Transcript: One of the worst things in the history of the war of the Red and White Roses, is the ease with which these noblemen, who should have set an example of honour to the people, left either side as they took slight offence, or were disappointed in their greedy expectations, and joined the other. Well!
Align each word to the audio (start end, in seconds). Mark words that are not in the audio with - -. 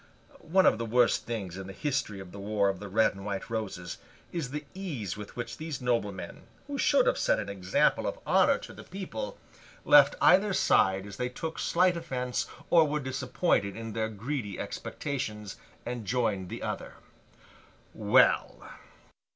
One 0.47 0.65
of 0.65 0.79
the 0.79 0.85
worst 0.87 1.27
things 1.27 1.57
in 1.57 1.67
the 1.67 1.73
history 1.73 2.19
of 2.19 2.31
the 2.31 2.39
war 2.39 2.69
of 2.69 2.79
the 2.79 2.87
Red 2.89 3.11
and 3.13 3.23
White 3.23 3.51
Roses, 3.51 3.99
is 4.31 4.49
the 4.49 4.65
ease 4.73 5.15
with 5.15 5.35
which 5.35 5.57
these 5.57 5.79
noblemen, 5.79 6.47
who 6.65 6.79
should 6.79 7.05
have 7.05 7.19
set 7.19 7.37
an 7.37 7.49
example 7.49 8.07
of 8.07 8.17
honour 8.25 8.57
to 8.57 8.73
the 8.73 8.83
people, 8.83 9.37
left 9.85 10.15
either 10.19 10.53
side 10.53 11.05
as 11.05 11.17
they 11.17 11.29
took 11.29 11.59
slight 11.59 11.95
offence, 11.95 12.47
or 12.71 12.85
were 12.87 12.99
disappointed 12.99 13.75
in 13.75 13.93
their 13.93 14.09
greedy 14.09 14.57
expectations, 14.57 15.57
and 15.85 16.03
joined 16.07 16.49
the 16.49 16.63
other. 16.63 16.95
Well! 17.93 18.57